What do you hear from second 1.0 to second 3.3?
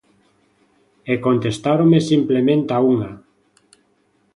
E contestáronme simplemente a unha.